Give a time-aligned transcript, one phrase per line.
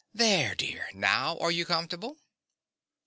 [0.17, 0.89] _)There, dear!
[0.95, 2.17] Now are you comfortable?